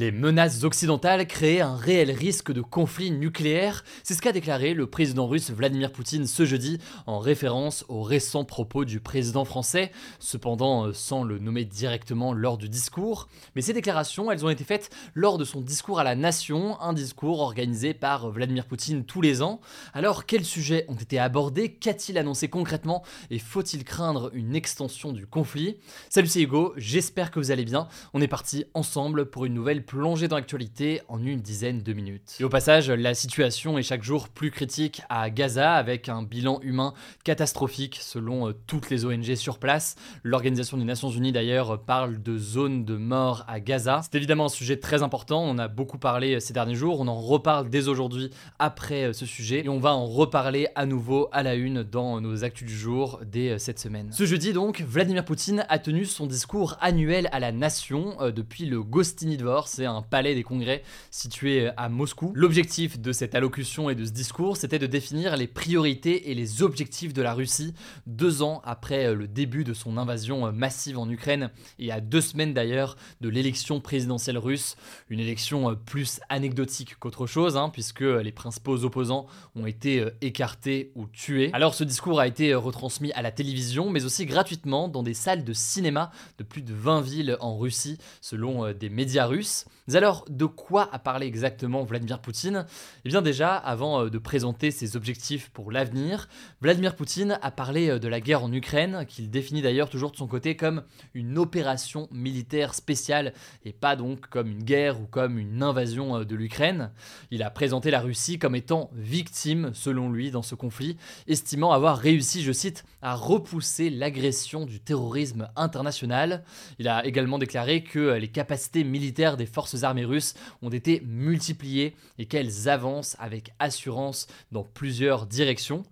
[0.00, 4.86] Les menaces occidentales créaient un réel risque de conflit nucléaire, c'est ce qu'a déclaré le
[4.86, 10.86] président russe Vladimir Poutine ce jeudi en référence aux récents propos du président français, cependant
[10.86, 13.28] euh, sans le nommer directement lors du discours.
[13.54, 16.94] Mais ces déclarations, elles ont été faites lors de son discours à la nation, un
[16.94, 19.60] discours organisé par Vladimir Poutine tous les ans.
[19.92, 21.74] Alors quels sujets ont été abordés?
[21.74, 23.04] Qu'a-t-il annoncé concrètement?
[23.28, 25.76] Et faut-il craindre une extension du conflit?
[26.08, 27.86] Salut c'est Hugo, j'espère que vous allez bien.
[28.14, 32.36] On est parti ensemble pour une nouvelle plongée dans l'actualité en une dizaine de minutes.
[32.38, 36.60] Et au passage, la situation est chaque jour plus critique à Gaza avec un bilan
[36.62, 39.96] humain catastrophique selon euh, toutes les ONG sur place.
[40.22, 44.00] L'Organisation des Nations Unies d'ailleurs parle de zone de mort à Gaza.
[44.04, 47.08] C'est évidemment un sujet très important, on a beaucoup parlé euh, ces derniers jours, on
[47.08, 51.28] en reparle dès aujourd'hui après euh, ce sujet et on va en reparler à nouveau
[51.32, 54.12] à la une dans nos actus du jour dès cette semaine.
[54.12, 58.84] Ce jeudi donc, Vladimir Poutine a tenu son discours annuel à la nation depuis le
[58.84, 62.32] Gostiny Dvor, c'est un palais des congrès situé à Moscou.
[62.34, 66.62] L'objectif de cette allocution et de ce discours, c'était de définir les priorités et les
[66.62, 67.72] objectifs de la Russie
[68.06, 72.52] deux ans après le début de son invasion massive en Ukraine et à deux semaines
[72.52, 74.76] d'ailleurs de l'élection présidentielle russe,
[75.08, 81.06] une élection plus anecdotique qu'autre chose, hein, puisque les principaux opposants ont été écartés ou
[81.06, 81.50] tués.
[81.52, 85.44] Alors ce discours a été retransmis à la télévision, mais aussi gratuitement dans des salles
[85.44, 89.59] de cinéma de plus de 20 villes en Russie, selon des médias russes.
[89.88, 92.66] Mais alors, de quoi a parlé exactement Vladimir Poutine?
[93.04, 96.28] Eh bien déjà, avant euh, de présenter ses objectifs pour l'avenir,
[96.60, 100.16] Vladimir Poutine a parlé euh, de la guerre en Ukraine, qu'il définit d'ailleurs toujours de
[100.16, 100.82] son côté comme
[101.14, 103.32] une opération militaire spéciale,
[103.64, 106.90] et pas donc comme une guerre ou comme une invasion euh, de l'Ukraine.
[107.30, 111.98] Il a présenté la Russie comme étant victime, selon lui, dans ce conflit, estimant avoir
[111.98, 116.44] réussi, je cite, à repousser l'agression du terrorisme international.
[116.78, 121.94] Il a également déclaré que les capacités militaires des forces armées russes ont été multipliées
[122.18, 125.82] et qu'elles avancent avec assurance dans plusieurs directions.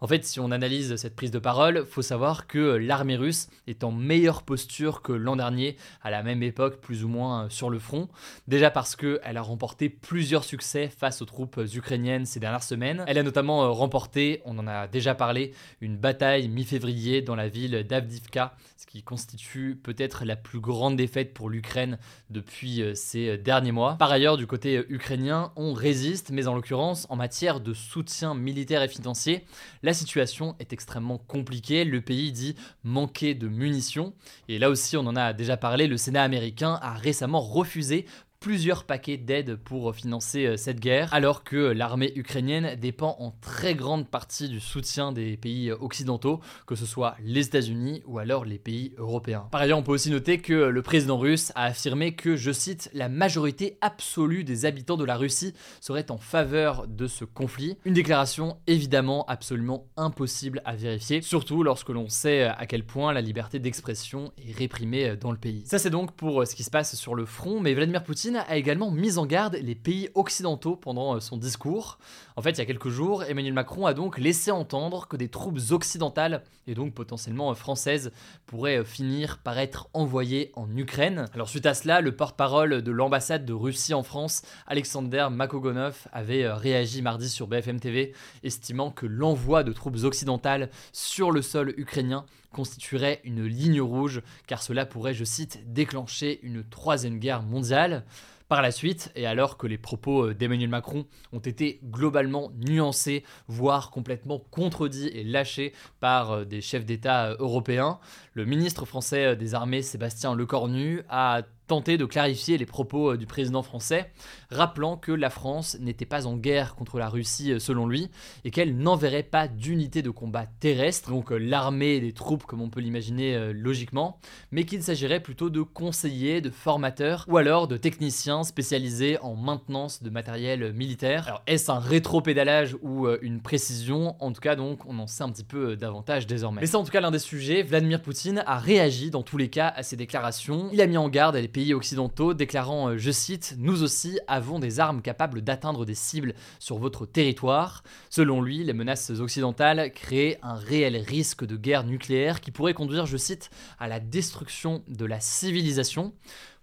[0.00, 3.84] En fait, si on analyse cette prise de parole, faut savoir que l'armée russe est
[3.84, 7.78] en meilleure posture que l'an dernier, à la même époque, plus ou moins sur le
[7.78, 8.08] front.
[8.46, 13.04] Déjà parce qu'elle a remporté plusieurs succès face aux troupes ukrainiennes ces dernières semaines.
[13.06, 17.84] Elle a notamment remporté, on en a déjà parlé, une bataille mi-février dans la ville
[17.88, 21.98] d'Avdivka, ce qui constitue peut-être la plus grande défaite pour l'Ukraine
[22.30, 23.96] depuis ces derniers mois.
[23.98, 28.82] Par ailleurs, du côté ukrainien, on résiste, mais en l'occurrence, en matière de soutien militaire
[28.82, 29.44] et financier,
[29.82, 31.84] la situation est extrêmement compliquée.
[31.84, 34.12] Le pays dit manquer de munitions.
[34.48, 38.06] Et là aussi, on en a déjà parlé, le Sénat américain a récemment refusé
[38.40, 43.74] plusieurs paquets d'aide pour financer euh, cette guerre, alors que l'armée ukrainienne dépend en très
[43.74, 48.58] grande partie du soutien des pays occidentaux, que ce soit les États-Unis ou alors les
[48.58, 49.48] pays européens.
[49.50, 52.90] Par ailleurs, on peut aussi noter que le président russe a affirmé que, je cite,
[52.92, 57.76] la majorité absolue des habitants de la Russie serait en faveur de ce conflit.
[57.84, 63.20] Une déclaration évidemment absolument impossible à vérifier, surtout lorsque l'on sait à quel point la
[63.20, 65.62] liberté d'expression est réprimée dans le pays.
[65.66, 68.56] Ça c'est donc pour ce qui se passe sur le front, mais Vladimir Poutine a
[68.56, 71.98] également mis en garde les pays occidentaux pendant euh, son discours.
[72.38, 75.30] En fait, il y a quelques jours, Emmanuel Macron a donc laissé entendre que des
[75.30, 78.12] troupes occidentales, et donc potentiellement euh, françaises,
[78.44, 81.24] pourraient euh, finir par être envoyées en Ukraine.
[81.32, 86.46] Alors suite à cela, le porte-parole de l'ambassade de Russie en France, Alexander Makogonov, avait
[86.52, 92.26] réagi mardi sur BFM TV, estimant que l'envoi de troupes occidentales sur le sol ukrainien
[92.52, 98.04] constituerait une ligne rouge, car cela pourrait, je cite, déclencher une troisième guerre mondiale.
[98.48, 103.24] Par la suite, et alors que les propos euh, d'Emmanuel Macron ont été globalement nuancés,
[103.48, 107.98] voire complètement contredits et lâchés par euh, des chefs d'État euh, européens,
[108.34, 113.26] le ministre français des Armées, Sébastien Lecornu, a tenté de clarifier les propos euh, du
[113.26, 114.10] président français,
[114.50, 118.08] rappelant que la France n'était pas en guerre contre la Russie euh, selon lui,
[118.44, 122.70] et qu'elle n'enverrait pas d'unité de combat terrestre, donc euh, l'armée des troupes comme on
[122.70, 124.18] peut l'imaginer logiquement,
[124.50, 130.02] mais qu'il s'agirait plutôt de conseillers, de formateurs, ou alors de techniciens spécialisés en maintenance
[130.02, 131.26] de matériel militaire.
[131.26, 134.16] Alors est-ce un rétro-pédalage ou une précision?
[134.20, 136.60] En tout cas donc on en sait un petit peu davantage désormais.
[136.60, 139.48] Mais c'est en tout cas l'un des sujets, Vladimir Poutine a réagi dans tous les
[139.48, 143.10] cas à ces déclarations, il a mis en garde les pays occidentaux, déclarant, euh, je
[143.10, 147.82] cite, Nous aussi avons des armes capables d'atteindre des cibles sur votre territoire.
[148.10, 153.06] Selon lui, les menaces occidentales créent un réel risque de guerre nucléaire qui pourrait conduire,
[153.06, 153.48] je cite,
[153.78, 156.12] à la destruction de la civilisation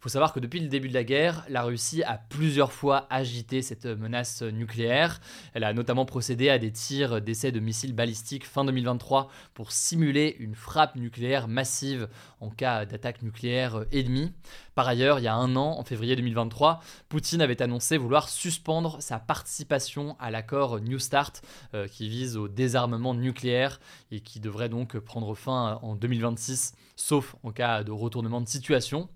[0.03, 3.61] faut savoir que depuis le début de la guerre, la Russie a plusieurs fois agité
[3.61, 5.21] cette menace nucléaire.
[5.53, 10.35] Elle a notamment procédé à des tirs d'essais de missiles balistiques fin 2023 pour simuler
[10.39, 12.09] une frappe nucléaire massive
[12.41, 14.33] en cas d'attaque nucléaire ennemie.
[14.75, 19.01] Par ailleurs, il y a un an, en février 2023, Poutine avait annoncé vouloir suspendre
[19.01, 21.43] sa participation à l'accord New Start
[21.75, 23.79] euh, qui vise au désarmement nucléaire
[24.11, 29.07] et qui devrait donc prendre fin en 2026, sauf en cas de retournement de situation.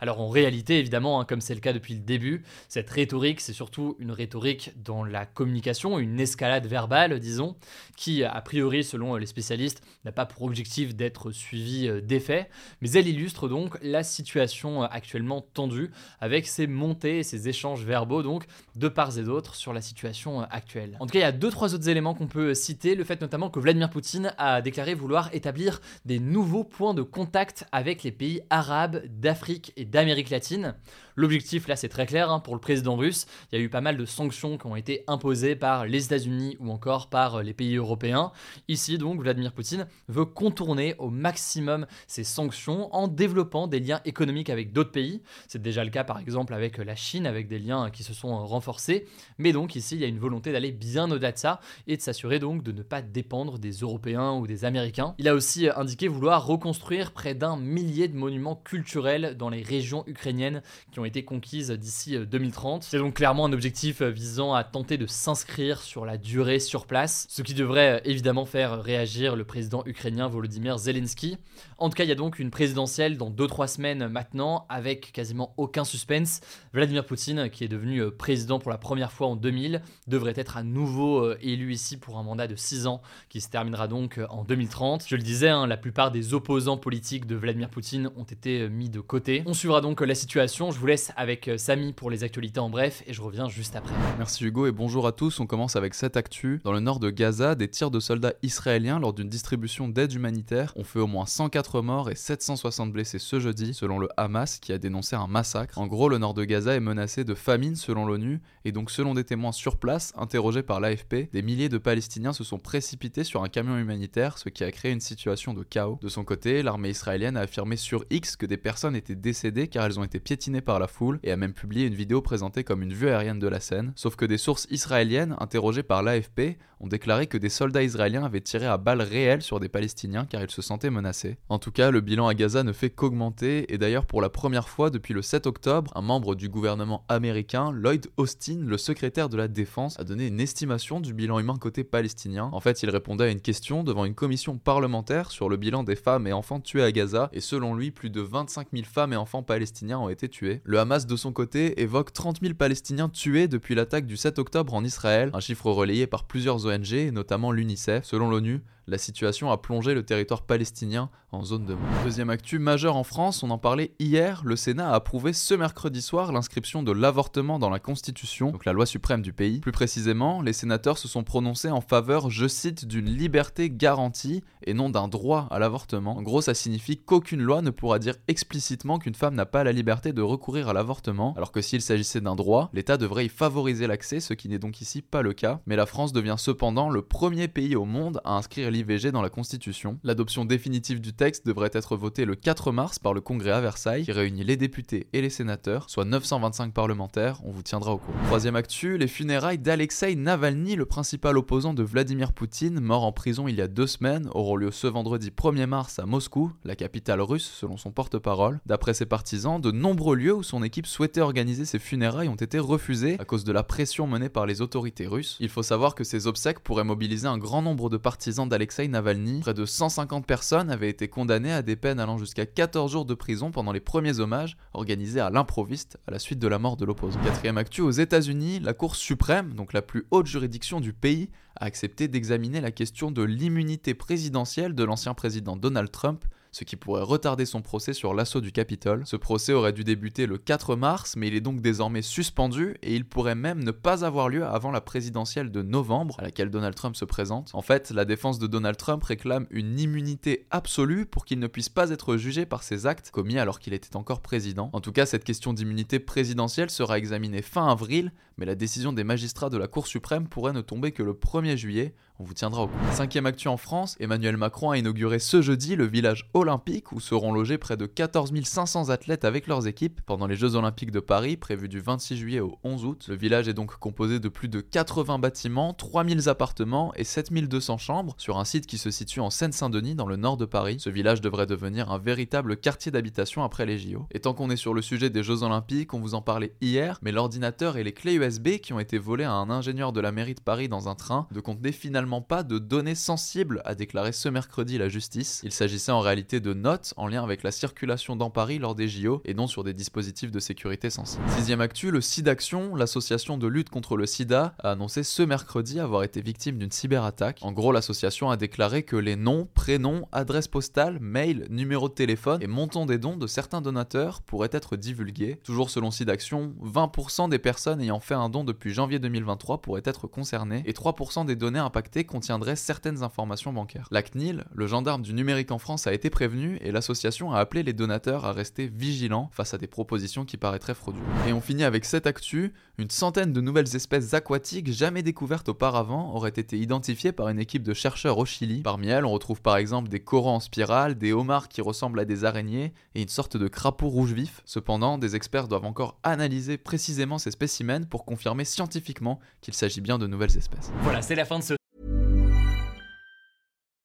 [0.00, 3.52] Alors en réalité, évidemment, hein, comme c'est le cas depuis le début, cette rhétorique, c'est
[3.52, 7.56] surtout une rhétorique dans la communication, une escalade verbale, disons,
[7.96, 12.48] qui, a priori, selon les spécialistes, n'a pas pour objectif d'être suivie euh, d'effets,
[12.80, 17.84] mais elle illustre donc la situation euh, actuellement tendue, avec ces montées et ces échanges
[17.84, 18.44] verbaux, donc,
[18.76, 20.96] de part et d'autre, sur la situation euh, actuelle.
[21.00, 23.20] En tout cas, il y a deux, trois autres éléments qu'on peut citer, le fait
[23.20, 28.12] notamment que Vladimir Poutine a déclaré vouloir établir des nouveaux points de contact avec les
[28.12, 30.74] pays arabes d'Afrique et d'Amérique latine.
[31.16, 33.80] L'objectif là c'est très clair hein, pour le président russe, il y a eu pas
[33.80, 37.52] mal de sanctions qui ont été imposées par les États-Unis ou encore par euh, les
[37.52, 38.32] pays européens.
[38.68, 44.50] Ici donc Vladimir Poutine veut contourner au maximum ces sanctions en développant des liens économiques
[44.50, 45.20] avec d'autres pays.
[45.48, 48.46] C'est déjà le cas par exemple avec la Chine avec des liens qui se sont
[48.46, 49.06] renforcés,
[49.36, 52.02] mais donc ici il y a une volonté d'aller bien au-delà de ça et de
[52.02, 55.14] s'assurer donc de ne pas dépendre des Européens ou des Américains.
[55.18, 59.79] Il a aussi indiqué vouloir reconstruire près d'un millier de monuments culturels dans les régions
[60.06, 60.62] ukrainiennes
[60.92, 62.82] qui ont été conquises d'ici 2030.
[62.82, 66.58] Euh, C'est donc clairement un objectif euh, visant à tenter de s'inscrire sur la durée
[66.58, 71.38] sur place, ce qui devrait euh, évidemment faire réagir le président ukrainien Volodymyr Zelensky.
[71.78, 75.54] En tout cas, il y a donc une présidentielle dans 2-3 semaines maintenant, avec quasiment
[75.56, 76.40] aucun suspense.
[76.72, 80.62] Vladimir Poutine, qui est devenu président pour la première fois en 2000, devrait être à
[80.62, 85.04] nouveau élu ici pour un mandat de 6 ans, qui se terminera donc en 2030.
[85.06, 88.90] Je le disais, hein, la plupart des opposants politiques de Vladimir Poutine ont été mis
[88.90, 89.42] de côté.
[89.46, 90.72] On donc la situation.
[90.72, 93.76] Je vous laisse avec euh, Samy pour les actualités en bref et je reviens juste
[93.76, 93.94] après.
[94.18, 95.38] Merci Hugo et bonjour à tous.
[95.38, 96.60] On commence avec cette actu.
[96.64, 100.72] Dans le nord de Gaza, des tirs de soldats israéliens lors d'une distribution d'aide humanitaire
[100.74, 104.72] ont fait au moins 104 morts et 760 blessés ce jeudi, selon le Hamas qui
[104.72, 105.78] a dénoncé un massacre.
[105.78, 109.14] En gros, le nord de Gaza est menacé de famine selon l'ONU et donc selon
[109.14, 113.44] des témoins sur place interrogés par l'AFP, des milliers de Palestiniens se sont précipités sur
[113.44, 115.98] un camion humanitaire, ce qui a créé une situation de chaos.
[116.02, 119.84] De son côté, l'armée israélienne a affirmé sur X que des personnes étaient décédées car
[119.84, 122.82] elles ont été piétinées par la foule et a même publié une vidéo présentée comme
[122.82, 123.92] une vue aérienne de la scène.
[123.96, 128.40] Sauf que des sources israéliennes, interrogées par l'AFP, ont déclaré que des soldats israéliens avaient
[128.40, 131.38] tiré à balles réelles sur des Palestiniens car ils se sentaient menacés.
[131.48, 134.68] En tout cas, le bilan à Gaza ne fait qu'augmenter et d'ailleurs pour la première
[134.68, 139.36] fois depuis le 7 octobre, un membre du gouvernement américain, Lloyd Austin, le secrétaire de
[139.36, 142.48] la défense, a donné une estimation du bilan humain côté palestinien.
[142.52, 145.96] En fait, il répondait à une question devant une commission parlementaire sur le bilan des
[145.96, 149.16] femmes et enfants tués à Gaza et selon lui, plus de 25 000 femmes et
[149.16, 150.60] enfants palestiniens ont été tués.
[150.64, 154.74] Le Hamas de son côté évoque 30 000 Palestiniens tués depuis l'attaque du 7 octobre
[154.74, 158.04] en Israël, un chiffre relayé par plusieurs ONG, notamment l'UNICEF.
[158.04, 162.02] Selon l'ONU, la situation a plongé le territoire palestinien en zone de mort.
[162.02, 166.02] Deuxième actu majeure en France, on en parlait hier, le Sénat a approuvé ce mercredi
[166.02, 169.60] soir l'inscription de l'avortement dans la Constitution, donc la loi suprême du pays.
[169.60, 174.74] Plus précisément, les sénateurs se sont prononcés en faveur, je cite, d'une liberté garantie et
[174.74, 176.18] non d'un droit à l'avortement.
[176.18, 179.70] En gros, ça signifie qu'aucune loi ne pourra dire explicitement qu'une femme n'a pas la
[179.70, 183.86] liberté de recourir à l'avortement, alors que s'il s'agissait d'un droit, l'État devrait y favoriser
[183.86, 185.60] l'accès, ce qui n'est donc ici pas le cas.
[185.66, 189.28] Mais la France devient cependant le premier pays au monde à inscrire l'IVG dans la
[189.28, 189.98] Constitution.
[190.04, 194.04] L'adoption définitive du texte devrait être votée le 4 mars par le Congrès à Versailles,
[194.04, 198.18] qui réunit les députés et les sénateurs, soit 925 parlementaires, on vous tiendra au courant.
[198.26, 203.48] Troisième actu, les funérailles d'Alexei Navalny, le principal opposant de Vladimir Poutine, mort en prison
[203.48, 207.20] il y a deux semaines, auront lieu ce vendredi 1er mars à Moscou, la capitale
[207.20, 208.60] russe selon son porte-parole.
[208.64, 212.58] D'après ses partisans, de nombreux lieux où son équipe souhaitait organiser ses funérailles ont été
[212.58, 215.36] refusés à cause de la pression menée par les autorités russes.
[215.40, 219.40] Il faut savoir que ces obsèques pourraient mobiliser un grand nombre de partisans d'Alexei Navalny.
[219.40, 223.14] Près de 150 personnes avaient été condamnées à des peines allant jusqu'à 14 jours de
[223.14, 226.84] prison pendant les premiers hommages organisés à l'improviste à la suite de la mort de
[226.84, 227.20] l'opposant.
[227.20, 231.64] Quatrième actu, aux États-Unis, la Cour suprême, donc la plus haute juridiction du pays, a
[231.64, 237.02] accepté d'examiner la question de l'immunité présidentielle de l'ancien président Donald Trump ce qui pourrait
[237.02, 239.02] retarder son procès sur l'assaut du Capitole.
[239.06, 242.94] Ce procès aurait dû débuter le 4 mars, mais il est donc désormais suspendu et
[242.94, 246.74] il pourrait même ne pas avoir lieu avant la présidentielle de novembre, à laquelle Donald
[246.74, 247.50] Trump se présente.
[247.54, 251.68] En fait, la défense de Donald Trump réclame une immunité absolue pour qu'il ne puisse
[251.68, 254.70] pas être jugé par ses actes commis alors qu'il était encore président.
[254.72, 259.04] En tout cas, cette question d'immunité présidentielle sera examinée fin avril, mais la décision des
[259.04, 262.64] magistrats de la Cour suprême pourrait ne tomber que le 1er juillet, on vous tiendra
[262.64, 262.92] au courant.
[262.92, 267.32] Cinquième actu en France, Emmanuel Macron a inauguré ce jeudi le village olympique où seront
[267.32, 271.36] logés près de 14 500 athlètes avec leurs équipes pendant les Jeux olympiques de Paris
[271.36, 273.06] prévus du 26 juillet au 11 août.
[273.08, 278.14] Le village est donc composé de plus de 80 bâtiments, 3000 appartements et 7200 chambres
[278.18, 280.76] sur un site qui se situe en Seine-Saint-Denis dans le nord de Paris.
[280.78, 284.06] Ce village devrait devenir un véritable quartier d'habitation après les JO.
[284.12, 286.98] Et tant qu'on est sur le sujet des Jeux olympiques, on vous en parlait hier,
[287.02, 290.12] mais l'ordinateur et les clés USB qui ont été volés à un ingénieur de la
[290.12, 294.12] mairie de Paris dans un train ne contenaient finalement pas de données sensibles, a déclaré
[294.12, 295.40] ce mercredi la justice.
[295.44, 298.88] Il s'agissait en réalité de notes en lien avec la circulation dans Paris lors des
[298.88, 301.24] JO et non sur des dispositifs de sécurité sensibles.
[301.30, 306.02] Sixième actu, le SIDAction, l'association de lutte contre le sida, a annoncé ce mercredi avoir
[306.02, 307.40] été victime d'une cyberattaque.
[307.42, 312.42] En gros, l'association a déclaré que les noms, prénoms, adresses postales, mails, numéros de téléphone
[312.42, 315.40] et montants des dons de certains donateurs pourraient être divulgués.
[315.44, 320.62] Toujours selon SIDAction, 20% des personnes ayant un don depuis janvier 2023 pourraient être concernées
[320.66, 323.88] et 3% des données impactées contiendrait certaines informations bancaires.
[323.90, 327.62] La CNIL, le gendarme du numérique en France, a été prévenu et l'association a appelé
[327.62, 331.06] les donateurs à rester vigilants face à des propositions qui paraîtraient frauduleuses.
[331.26, 336.14] Et on finit avec cette actu, une centaine de nouvelles espèces aquatiques jamais découvertes auparavant
[336.14, 338.62] auraient été identifiées par une équipe de chercheurs au Chili.
[338.62, 342.04] Parmi elles, on retrouve par exemple des coraux en spirale, des homards qui ressemblent à
[342.04, 344.42] des araignées et une sorte de crapaud rouge vif.
[344.44, 349.98] Cependant, des experts doivent encore analyser précisément ces spécimens pour confirmer scientifiquement qu'il s'agit bien
[349.98, 350.70] de nouvelles espèces.
[350.82, 351.54] Voilà, c'est la fin de ce